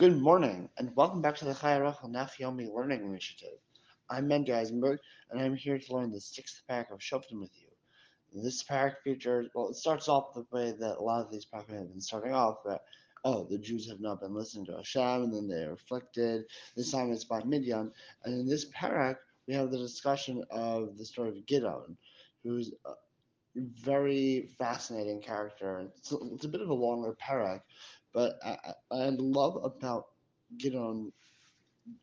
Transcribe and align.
Good 0.00 0.18
morning, 0.18 0.70
and 0.78 0.96
welcome 0.96 1.20
back 1.20 1.36
to 1.36 1.44
the 1.44 1.50
Rachel 1.50 2.08
Yomi 2.08 2.74
Learning 2.74 3.04
Initiative. 3.04 3.58
I'm 4.08 4.26
Mendy 4.26 4.48
Eisenberg, 4.48 4.98
and 5.30 5.38
I'm 5.38 5.54
here 5.54 5.78
to 5.78 5.94
learn 5.94 6.10
the 6.10 6.18
sixth 6.18 6.62
perek 6.66 6.90
of 6.90 7.00
Shoftim 7.00 7.38
with 7.38 7.50
you. 7.60 7.68
This 8.42 8.62
perek 8.62 8.94
features, 9.04 9.48
well, 9.54 9.68
it 9.68 9.76
starts 9.76 10.08
off 10.08 10.32
the 10.32 10.46
way 10.52 10.72
that 10.72 10.96
a 10.96 11.02
lot 11.02 11.22
of 11.22 11.30
these 11.30 11.44
perek 11.44 11.68
have 11.68 11.90
been 11.90 12.00
starting 12.00 12.32
off, 12.32 12.64
that, 12.64 12.80
oh, 13.26 13.44
the 13.44 13.58
Jews 13.58 13.90
have 13.90 14.00
not 14.00 14.22
been 14.22 14.32
listening 14.32 14.64
to 14.66 14.76
Hashem, 14.76 15.24
and 15.24 15.34
then 15.34 15.46
they 15.46 15.64
are 15.64 15.74
afflicted. 15.74 16.46
This 16.74 16.92
time 16.92 17.12
it's 17.12 17.24
by 17.24 17.42
Midian, 17.44 17.92
and 18.24 18.40
in 18.40 18.46
this 18.46 18.70
parak, 18.70 19.16
we 19.46 19.52
have 19.52 19.70
the 19.70 19.76
discussion 19.76 20.42
of 20.50 20.96
the 20.96 21.04
story 21.04 21.28
of 21.28 21.44
Gideon, 21.44 21.98
who's 22.42 22.72
a 22.86 22.92
very 23.56 24.48
fascinating 24.58 25.20
character. 25.20 25.88
It's 25.96 26.12
a, 26.12 26.16
it's 26.34 26.44
a 26.44 26.48
bit 26.48 26.60
of 26.60 26.68
a 26.70 26.74
longer 26.74 27.16
perek, 27.20 27.60
but 28.12 28.34
I, 28.44 28.56
I 28.90 29.08
love 29.10 29.58
about 29.64 30.06
Gideon 30.58 31.12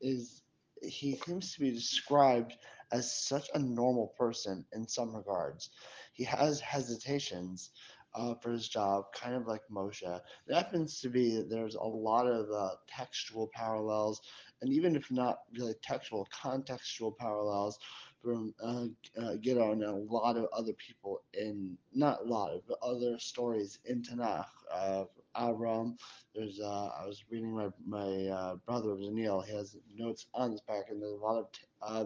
is 0.00 0.42
he 0.82 1.16
seems 1.16 1.54
to 1.54 1.60
be 1.60 1.70
described 1.70 2.54
as 2.92 3.24
such 3.26 3.48
a 3.54 3.58
normal 3.58 4.08
person 4.18 4.64
in 4.72 4.86
some 4.86 5.14
regards. 5.14 5.70
He 6.12 6.24
has 6.24 6.60
hesitations 6.60 7.70
uh, 8.14 8.34
for 8.42 8.50
his 8.52 8.68
job, 8.68 9.04
kind 9.14 9.34
of 9.34 9.46
like 9.46 9.62
Moshe. 9.70 10.02
It 10.48 10.54
happens 10.54 11.00
to 11.00 11.08
be 11.08 11.36
that 11.36 11.48
there's 11.48 11.76
a 11.76 11.82
lot 11.82 12.26
of 12.26 12.50
uh, 12.50 12.74
textual 12.88 13.48
parallels, 13.54 14.20
and 14.62 14.72
even 14.72 14.96
if 14.96 15.10
not 15.10 15.40
really 15.58 15.74
textual, 15.82 16.28
contextual 16.42 17.16
parallels 17.18 17.78
from 18.22 18.54
uh, 18.62 18.86
uh, 19.20 19.34
Gideon 19.40 19.82
and 19.82 19.84
a 19.84 20.12
lot 20.12 20.36
of 20.36 20.46
other 20.52 20.72
people 20.74 21.22
in, 21.34 21.76
not 21.92 22.20
a 22.22 22.24
lot 22.24 22.52
of, 22.52 22.62
but 22.66 22.78
other 22.82 23.18
stories 23.18 23.80
in 23.84 24.02
Tanakh. 24.02 24.46
Uh, 24.72 25.04
Avram. 25.36 25.96
There's 26.34 26.60
uh, 26.60 26.90
I 26.98 27.06
was 27.06 27.24
reading 27.30 27.54
my 27.54 27.68
my 27.86 28.26
uh, 28.28 28.56
brother 28.66 28.96
Daniel. 28.96 29.40
He 29.42 29.54
has 29.54 29.76
notes 29.96 30.26
on 30.34 30.52
this 30.52 30.60
back, 30.60 30.84
and 30.90 31.00
there's 31.00 31.12
a 31.12 31.24
lot 31.24 31.38
of 31.38 31.46
uh, 31.80 32.04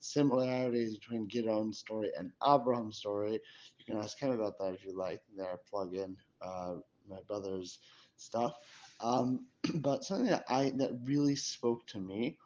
similarities 0.00 0.98
between 0.98 1.28
Gideon's 1.28 1.78
story 1.78 2.10
and 2.18 2.32
Avram's 2.42 2.98
story. 2.98 3.40
You 3.78 3.84
can 3.84 3.96
ask 3.98 4.18
him 4.18 4.30
about 4.30 4.58
that 4.58 4.74
if 4.74 4.84
you 4.84 4.96
like. 4.96 5.20
There, 5.36 5.46
I 5.46 5.56
plug 5.68 5.94
in 5.94 6.16
uh, 6.42 6.76
my 7.08 7.18
brother's 7.26 7.78
stuff. 8.16 8.54
Um, 9.00 9.46
but 9.74 10.04
something 10.04 10.26
that 10.26 10.44
I 10.48 10.72
that 10.76 10.98
really 11.04 11.36
spoke 11.36 11.86
to 11.88 11.98
me. 11.98 12.38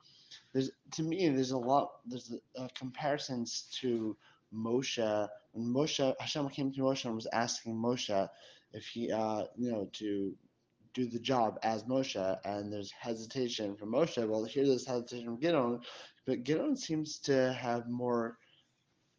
There's 0.52 0.70
to 0.92 1.02
me 1.02 1.28
there's 1.28 1.52
a 1.52 1.58
lot 1.58 1.90
there's 2.06 2.32
uh, 2.56 2.68
comparisons 2.74 3.68
to 3.80 4.16
Moshe 4.52 5.28
when 5.52 5.66
Moshe 5.66 6.14
Hashem 6.20 6.48
came 6.48 6.72
to 6.72 6.80
Moshe 6.80 7.04
and 7.04 7.14
was 7.14 7.28
asking 7.32 7.74
Moshe 7.74 8.28
if 8.72 8.86
he, 8.86 9.10
uh, 9.10 9.44
you 9.56 9.70
know, 9.70 9.88
to 9.94 10.34
do 10.94 11.06
the 11.06 11.18
job 11.18 11.58
as 11.62 11.84
Moshe, 11.84 12.38
and 12.44 12.72
there's 12.72 12.90
hesitation 12.92 13.76
from 13.76 13.92
Moshe. 13.92 14.26
Well, 14.26 14.44
here's 14.44 14.68
this 14.68 14.86
hesitation 14.86 15.26
from 15.26 15.40
Gideon, 15.40 15.80
but 16.26 16.44
Gideon 16.44 16.76
seems 16.76 17.18
to 17.20 17.52
have 17.52 17.88
more, 17.88 18.38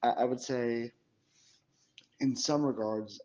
I, 0.03 0.09
I 0.09 0.23
would 0.25 0.41
say, 0.41 0.91
in 2.19 2.35
some 2.35 2.63
regards, 2.63 3.19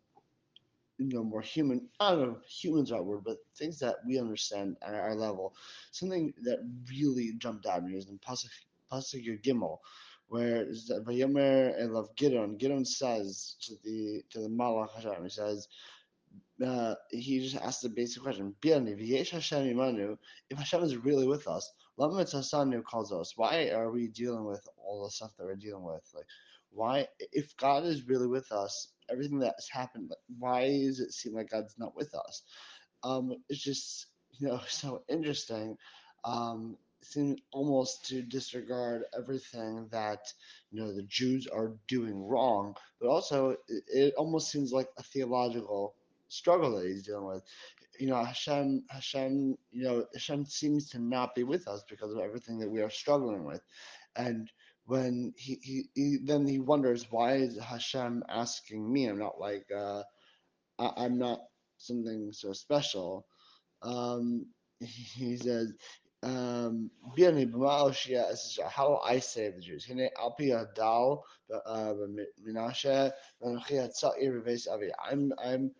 you 0.97 1.09
know, 1.09 1.23
more 1.23 1.41
human. 1.41 1.87
I 1.99 2.11
don't 2.11 2.21
know, 2.21 2.37
human's 2.47 2.91
right 2.91 3.03
word, 3.03 3.23
but 3.25 3.37
things 3.57 3.79
that 3.79 3.97
we 4.05 4.19
understand 4.19 4.77
at 4.81 4.93
our 4.93 5.15
level. 5.15 5.53
Something 5.91 6.33
that 6.43 6.59
really 6.89 7.33
jumped 7.37 7.65
out 7.65 7.77
at 7.77 7.83
me 7.85 7.97
is 7.97 8.09
in 8.09 8.19
Pasuk 8.19 9.41
Gimel, 9.43 9.77
where 10.27 10.65
Vayomer 10.65 11.79
Elav 11.81 12.15
Gideon. 12.15 12.57
Gideon 12.57 12.85
says 12.85 13.55
to 13.61 13.75
the 13.83 14.23
to 14.31 14.39
the 14.39 14.49
Malach 14.49 14.93
Hashem, 14.95 15.23
he 15.23 15.29
says, 15.29 15.67
uh, 16.65 16.95
he 17.11 17.39
just 17.39 17.55
asked 17.63 17.83
the 17.83 17.89
basic 17.89 18.23
question: 18.23 18.55
If 18.63 19.29
Hashem 19.29 20.83
is 20.83 20.97
really 20.97 21.27
with 21.27 21.47
us, 21.47 21.71
Hasanu 21.99 22.83
calls 22.83 23.11
us. 23.11 23.33
Why 23.35 23.69
are 23.69 23.91
we 23.91 24.07
dealing 24.07 24.45
with 24.45 24.67
all 24.77 25.03
the 25.03 25.11
stuff 25.11 25.31
that 25.37 25.45
we're 25.45 25.55
dealing 25.55 25.83
with? 25.83 26.03
Like, 26.13 26.25
why, 26.71 27.07
if 27.31 27.55
God 27.57 27.85
is 27.85 28.07
really 28.07 28.27
with 28.27 28.51
us, 28.51 28.89
everything 29.09 29.39
that's 29.39 29.69
happened, 29.69 30.11
why 30.39 30.67
does 30.69 30.99
it 30.99 31.13
seem 31.13 31.33
like 31.33 31.49
God's 31.51 31.75
not 31.77 31.95
with 31.95 32.13
us? 32.13 32.43
Um, 33.03 33.33
it's 33.49 33.63
just 33.63 34.07
you 34.39 34.47
know 34.47 34.61
so 34.67 35.03
interesting. 35.09 35.77
Um, 36.23 36.77
seem 37.03 37.37
almost 37.53 38.05
to 38.07 38.21
disregard 38.21 39.03
everything 39.17 39.87
that 39.91 40.19
you 40.71 40.81
know 40.81 40.93
the 40.93 41.03
Jews 41.03 41.47
are 41.47 41.73
doing 41.87 42.27
wrong, 42.27 42.75
but 42.99 43.07
also 43.09 43.51
it, 43.67 43.83
it 43.87 44.13
almost 44.17 44.51
seems 44.51 44.71
like 44.71 44.89
a 44.97 45.03
theological 45.03 45.95
struggle 46.29 46.77
that 46.77 46.87
he's 46.87 47.03
dealing 47.03 47.25
with. 47.27 47.43
You 47.99 48.07
know, 48.07 48.23
Hashem, 48.23 48.83
Hashem, 48.89 49.57
you 49.71 49.83
know, 49.83 50.05
Hashem 50.13 50.45
seems 50.45 50.89
to 50.89 50.99
not 50.99 51.35
be 51.35 51.43
with 51.43 51.67
us 51.67 51.83
because 51.89 52.13
of 52.13 52.19
everything 52.19 52.59
that 52.59 52.69
we 52.69 52.81
are 52.81 52.89
struggling 52.89 53.43
with, 53.43 53.61
and 54.15 54.49
when 54.85 55.33
he, 55.37 55.59
he, 55.61 55.89
he 55.95 56.17
then 56.23 56.47
he 56.47 56.59
wonders 56.59 57.07
why 57.11 57.33
is 57.35 57.59
Hashem 57.59 58.23
asking 58.29 58.91
me? 58.91 59.07
I'm 59.07 59.19
not 59.19 59.39
like 59.39 59.65
uh, 59.75 60.03
I, 60.79 61.05
am 61.05 61.17
not 61.17 61.41
something 61.77 62.31
so 62.31 62.53
special. 62.53 63.25
Um, 63.81 64.45
he 64.79 65.37
says, 65.37 65.73
um, 66.23 66.89
how 68.69 68.87
do 68.87 68.97
I 69.03 69.19
save 69.19 69.55
the 69.55 69.61
Jews? 69.61 69.87
I'm 75.09 75.33
I'm 75.43 75.71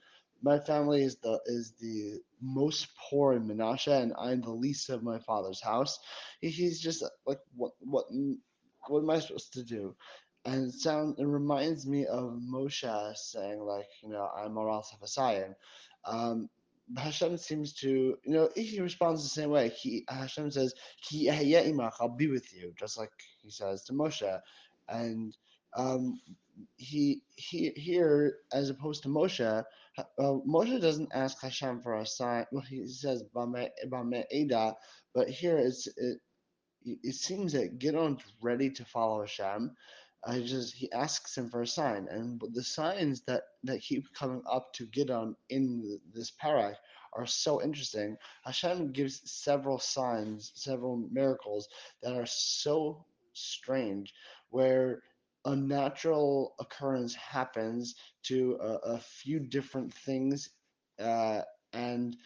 my 0.42 0.60
family 0.60 1.04
is 1.04 1.18
the 1.18 1.40
is 1.46 1.74
the 1.80 2.20
most 2.42 2.88
poor 3.10 3.34
in 3.34 3.48
Menashe, 3.48 3.92
and 3.92 4.14
I'm 4.18 4.42
the 4.42 4.52
least 4.52 4.90
of 4.90 5.04
my 5.04 5.20
father's 5.20 5.62
house. 5.62 6.00
He's 6.42 6.80
just 6.80 7.02
like, 7.26 7.40
what 7.56 7.72
what 7.80 8.06
what 8.88 9.00
am 9.02 9.10
I 9.10 9.20
supposed 9.20 9.54
to 9.54 9.64
do? 9.64 9.96
And 10.46 10.70
it 10.70 10.74
sound 10.76 11.16
it 11.20 11.26
reminds 11.26 11.86
me 11.88 12.06
of 12.06 12.40
Moshe 12.54 13.16
saying 13.16 13.60
like, 13.60 13.88
you 14.04 14.10
know, 14.10 14.30
I'm 14.36 14.58
Aral 14.58 14.84
Sefasayim. 14.84 15.54
Um, 16.06 16.50
Hashem 16.96 17.38
seems 17.38 17.74
to, 17.74 17.88
you 18.24 18.34
know, 18.34 18.50
he 18.56 18.80
responds 18.80 19.24
the 19.24 19.30
same 19.30 19.50
way. 19.50 19.70
He 19.70 20.06
Hashem 20.08 20.52
says, 20.52 20.74
"Ki 21.02 21.30
I'll 21.30 22.16
be 22.16 22.28
with 22.28 22.54
you," 22.54 22.74
just 22.80 22.98
like 22.98 23.12
he 23.42 23.50
says 23.50 23.84
to 23.86 23.94
Moshe, 23.94 24.40
and 24.88 25.36
um, 25.76 26.20
he 26.78 27.22
he 27.36 27.72
here 27.76 28.38
as 28.54 28.70
opposed 28.70 29.04
to 29.04 29.10
Moshe, 29.10 29.64
uh, 29.98 30.04
Moshe 30.20 30.82
doesn't 30.82 31.12
ask 31.14 31.42
Hashem 31.42 31.82
for 31.82 31.96
a 31.96 32.06
sign. 32.06 32.46
Well, 32.52 32.64
he 32.64 32.88
says 32.88 33.24
Eda, 34.32 34.76
but 35.14 35.30
here 35.30 35.58
it's 35.58 35.88
it. 35.98 36.20
It 36.84 37.16
seems 37.16 37.52
that 37.54 37.80
Gideon's 37.80 38.22
ready 38.42 38.70
to 38.70 38.86
follow 38.86 39.22
Hashem. 39.22 39.76
I 40.26 40.40
just 40.40 40.74
he 40.74 40.92
asks 40.92 41.38
him 41.38 41.50
for 41.50 41.62
a 41.62 41.68
sign, 41.68 42.08
and 42.10 42.42
the 42.54 42.64
signs 42.64 43.22
that 43.28 43.44
that 43.64 43.82
keep 43.82 44.12
coming 44.14 44.42
up 44.50 44.74
to 44.74 44.86
Gideon 44.88 45.36
in 45.50 46.00
this 46.14 46.32
perek 46.32 46.76
are 47.14 47.26
so 47.26 47.62
interesting. 47.62 48.18
Hashem 48.44 48.92
gives 48.92 49.22
several 49.30 49.80
signs, 49.80 50.52
several 50.56 50.98
miracles 51.12 51.68
that 52.04 52.14
are 52.16 52.26
so 52.26 53.06
strange, 53.34 54.14
where 54.50 55.02
a 55.48 55.56
natural 55.56 56.56
occurrence 56.60 57.16
happens 57.16 57.96
to 58.24 58.58
a, 58.62 58.96
a 58.96 59.00
few 59.00 59.40
different 59.40 59.94
things, 59.94 60.50
uh, 61.00 61.42
and 61.74 62.18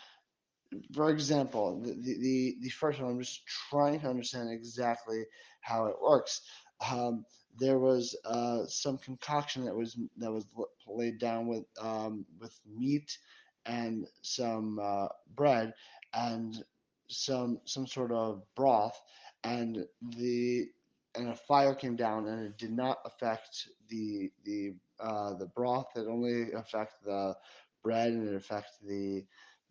for 0.93 1.09
example, 1.09 1.81
the, 1.81 1.93
the, 1.93 2.55
the 2.61 2.69
first 2.69 3.01
one, 3.01 3.11
I'm 3.11 3.19
just 3.19 3.41
trying 3.69 3.99
to 4.01 4.07
understand 4.09 4.51
exactly 4.51 5.23
how 5.61 5.85
it 5.85 5.95
works. 6.01 6.41
Um, 6.89 7.25
there 7.59 7.79
was 7.79 8.15
uh, 8.25 8.65
some 8.67 8.97
concoction 8.97 9.65
that 9.65 9.75
was 9.75 9.97
that 10.17 10.31
was 10.31 10.45
laid 10.87 11.19
down 11.19 11.47
with 11.47 11.65
um, 11.81 12.25
with 12.39 12.57
meat 12.65 13.17
and 13.65 14.07
some 14.21 14.79
uh, 14.81 15.07
bread 15.35 15.73
and 16.13 16.63
some 17.09 17.59
some 17.65 17.85
sort 17.87 18.11
of 18.13 18.43
broth, 18.55 18.99
and 19.43 19.85
the 20.17 20.67
and 21.15 21.29
a 21.29 21.35
fire 21.35 21.75
came 21.75 21.95
down 21.95 22.27
and 22.27 22.45
it 22.45 22.57
did 22.57 22.71
not 22.71 22.99
affect 23.05 23.67
the 23.89 24.31
the 24.45 24.73
uh, 24.99 25.33
the 25.35 25.47
broth. 25.47 25.87
It 25.95 26.07
only 26.07 26.51
affected 26.53 27.05
the 27.05 27.35
bread 27.83 28.11
and 28.11 28.27
it 28.27 28.35
affected 28.35 28.87
the 28.87 29.25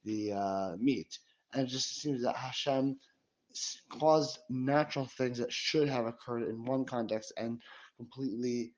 the 0.04 0.32
uh, 0.32 0.76
meat. 0.78 1.18
And 1.52 1.66
it 1.66 1.70
just 1.70 2.00
seems 2.00 2.22
that 2.22 2.36
Hashem 2.36 2.98
caused 3.98 4.38
natural 4.48 5.06
things 5.06 5.38
that 5.38 5.52
should 5.52 5.88
have 5.88 6.06
occurred 6.06 6.48
in 6.48 6.64
one 6.64 6.84
context 6.84 7.32
and 7.36 7.60
completely 7.96 8.72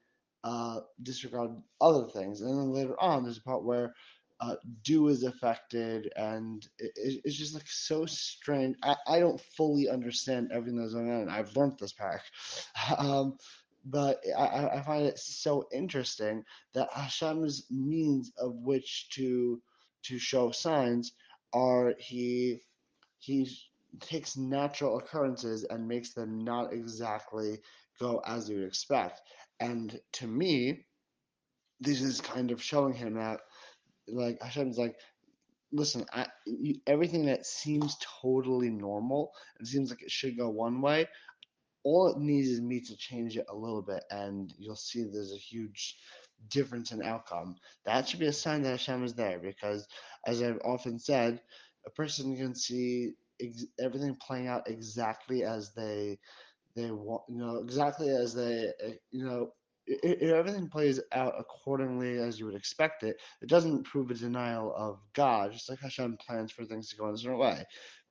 uh, 0.45 0.81
disregard 1.03 1.51
other 1.81 2.07
things. 2.09 2.41
And 2.41 2.59
then 2.59 2.73
later 2.73 2.99
on, 3.01 3.23
there's 3.23 3.39
a 3.39 3.43
part 3.43 3.65
where 3.65 3.95
uh, 4.43 4.57
dew 4.83 5.09
is 5.09 5.23
affected, 5.23 6.13
and 6.17 6.67
it, 6.79 6.93
it's 7.25 7.37
just 7.37 7.55
like 7.55 7.69
so 7.69 8.07
strange. 8.07 8.77
I, 8.83 8.97
I 9.07 9.21
don't 9.21 9.41
fully 9.41 9.89
understand 9.89 10.51
everything 10.53 10.81
that's 10.81 10.95
going 10.95 11.11
on. 11.13 11.29
I've 11.29 11.57
learned 11.57 11.79
this 11.79 11.93
pack, 11.93 12.23
um, 12.99 13.39
but 13.85 14.21
I, 14.37 14.69
I 14.79 14.83
find 14.83 15.07
it 15.07 15.19
so 15.19 15.69
interesting 15.73 16.45
that 16.75 16.93
Hashem's 16.93 17.67
means 17.71 18.33
of 18.39 18.55
which 18.57 19.09
to 19.11 19.63
to 20.05 20.19
show 20.19 20.51
signs 20.51 21.13
are 21.53 21.95
he 21.99 22.63
he's 23.19 23.69
takes 24.01 24.37
natural 24.37 24.99
occurrences 24.99 25.65
and 25.65 25.87
makes 25.87 26.15
them 26.15 26.43
not 26.45 26.73
exactly 26.73 27.61
go 28.01 28.23
as 28.27 28.49
you 28.49 28.59
would 28.59 28.67
expect. 28.67 29.21
And 29.61 30.01
to 30.15 30.27
me, 30.27 30.87
this 31.81 32.01
is 32.01 32.21
kind 32.21 32.51
of 32.51 32.63
showing 32.63 32.95
him 32.95 33.15
that, 33.15 33.41
like 34.13 34.43
Hashem's 34.43 34.79
like, 34.79 34.97
listen, 35.73 36.07
I, 36.13 36.27
you, 36.47 36.77
everything 36.87 37.27
that 37.27 37.47
seems 37.47 37.97
totally 38.23 38.71
normal 38.71 39.33
and 39.59 39.69
seems 39.69 39.91
like 39.91 40.03
it 40.03 40.11
should 40.11 40.37
go 40.39 40.51
one 40.51 40.81
way, 40.83 41.09
all 41.85 42.09
it 42.09 42.19
needs 42.19 42.49
is 42.49 42.61
me 42.61 42.81
to 42.81 42.97
change 42.97 43.37
it 43.37 43.47
a 43.51 43.57
little 43.57 43.83
bit, 43.83 44.05
and 44.11 44.53
you'll 44.59 44.77
see 44.77 45.05
there's 45.05 45.33
a 45.33 45.39
huge 45.39 45.97
difference 46.49 46.93
in 46.93 47.03
outcome. 47.03 47.57
That 47.87 48.09
should 48.09 48.21
be 48.21 48.27
a 48.27 48.33
sign 48.33 48.63
that 48.63 48.71
Hashem 48.71 49.05
is 49.05 49.15
there, 49.15 49.39
because 49.41 49.87
as 50.27 50.43
I've 50.43 50.61
often 50.65 50.99
said, 50.99 51.41
a 51.87 51.91
person 51.91 52.37
can 52.37 52.55
see 52.55 53.13
ex- 53.41 53.67
everything 53.81 54.17
playing 54.17 54.49
out 54.49 54.69
exactly 54.71 55.45
as 55.45 55.73
they 55.75 56.19
they 56.77 56.91
want, 56.91 57.23
you 57.29 57.39
know, 57.39 57.57
exactly 57.59 58.11
as 58.11 58.35
they, 58.35 58.73
eh, 58.83 58.95
you 59.11 59.25
know, 59.27 59.53
if 59.87 60.31
everything 60.31 60.69
plays 60.69 61.01
out 61.13 61.35
accordingly 61.39 62.19
as 62.19 62.39
you 62.39 62.47
would 62.47 62.55
expect 62.55 63.03
it, 63.03 63.21
it 63.41 63.49
doesn't 63.49 63.85
prove 63.85 64.11
a 64.11 64.15
denial 64.15 64.75
of 64.77 65.01
God, 65.15 65.53
just 65.53 65.69
like 65.69 65.81
Hashem 65.81 66.19
plans 66.25 66.53
for 66.53 66.65
things 66.65 66.91
to 66.91 66.97
go 66.97 67.09
in 67.09 67.15
a 67.15 67.19
certain 67.19 67.39
way. 67.39 67.65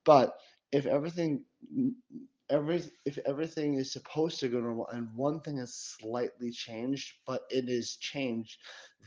But 0.05 0.35
if 0.71 0.85
everything 0.85 1.45
every 2.49 2.83
if 3.05 3.17
everything 3.25 3.75
is 3.75 3.93
supposed 3.93 4.39
to 4.39 4.49
go 4.49 4.59
normal 4.59 4.87
and 4.89 5.07
one 5.15 5.39
thing 5.41 5.57
is 5.57 5.73
slightly 5.99 6.51
changed, 6.51 7.13
but 7.25 7.41
it 7.49 7.69
is 7.69 7.95
changed, 7.95 8.57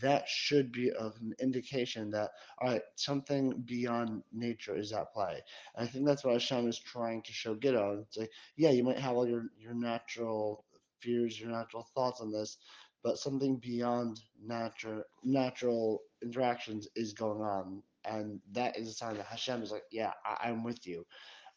that 0.02 0.26
should 0.28 0.72
be 0.72 0.90
of 0.92 1.14
an 1.20 1.34
indication 1.40 2.10
that 2.10 2.30
all 2.60 2.70
right, 2.70 2.82
something 2.96 3.62
beyond 3.66 4.22
nature 4.32 4.76
is 4.76 4.92
at 4.92 5.12
play. 5.12 5.42
And 5.76 5.86
I 5.86 5.90
think 5.90 6.06
that's 6.06 6.24
what 6.24 6.32
Hashem 6.34 6.68
is 6.68 6.78
trying 6.78 7.22
to 7.22 7.32
show 7.32 7.54
Gidon. 7.54 8.02
It's 8.02 8.16
like, 8.16 8.30
yeah, 8.56 8.70
you 8.70 8.82
might 8.82 8.98
have 8.98 9.14
all 9.14 9.28
your 9.28 9.44
your 9.58 9.74
natural 9.74 10.64
fears, 11.04 11.38
your 11.38 11.50
natural 11.50 11.86
thoughts 11.94 12.20
on 12.20 12.32
this, 12.32 12.58
but 13.02 13.18
something 13.18 13.56
beyond 13.58 14.20
natural 14.42 15.02
natural 15.22 16.00
interactions 16.22 16.88
is 16.96 17.12
going 17.12 17.42
on, 17.42 17.82
and 18.04 18.40
that 18.52 18.76
is 18.78 18.88
a 18.88 18.92
sign 18.92 19.16
that 19.16 19.26
Hashem 19.26 19.62
is 19.62 19.70
like, 19.70 19.84
yeah, 19.92 20.12
I, 20.24 20.48
am 20.48 20.64
with 20.64 20.86
you. 20.86 21.04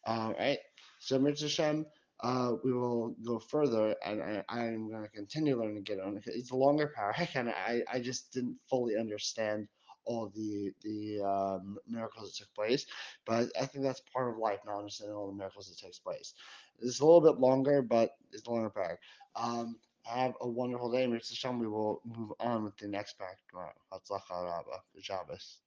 All 0.05 0.33
right. 0.33 0.59
So 0.99 1.17
Mitzvah 1.17 1.47
Hashem, 1.47 1.85
uh, 2.23 2.53
we 2.63 2.73
will 2.73 3.15
go 3.25 3.39
further, 3.39 3.95
and 4.05 4.43
I, 4.49 4.65
am 4.65 4.89
going 4.89 5.03
to 5.03 5.09
continue 5.09 5.59
learning 5.59 5.85
Gidon. 5.85 6.21
It's 6.25 6.51
a 6.51 6.55
longer 6.55 6.93
perek, 6.97 7.29
and 7.35 7.49
I, 7.49 7.81
I 7.91 7.99
just 7.99 8.33
didn't 8.33 8.57
fully 8.69 8.97
understand 8.97 9.67
all 10.07 10.31
the 10.35 10.73
the 10.83 11.21
um, 11.21 11.77
miracles 11.87 12.31
that 12.31 12.45
took 12.45 12.53
place. 12.55 12.85
But 13.25 13.49
I 13.59 13.65
think 13.65 13.83
that's 13.83 14.01
part 14.13 14.29
of 14.29 14.37
life, 14.37 14.59
not 14.65 14.79
understanding 14.79 15.15
all 15.15 15.27
the 15.29 15.37
miracles 15.37 15.69
that 15.69 15.77
takes 15.85 15.99
place. 15.99 16.33
It's 16.79 16.99
a 16.99 17.05
little 17.05 17.21
bit 17.21 17.39
longer, 17.39 17.81
but 17.81 18.11
it's 18.33 18.47
a 18.47 18.51
longer 18.51 18.71
perek. 18.71 18.97
Um, 19.35 19.77
have 20.05 20.35
a 20.41 20.47
wonderful 20.47 20.91
day, 20.91 21.05
Mr. 21.05 21.31
Hashem. 21.31 21.59
We 21.59 21.67
will 21.67 22.01
move 22.05 22.31
on 22.39 22.63
with 22.63 22.77
the 22.77 22.87
next 22.87 23.19
pack 23.19 23.37
tomorrow. 23.49 23.73
Hatzlacha 23.93 24.45
Rabba. 24.45 24.81
Shabbos. 25.01 25.59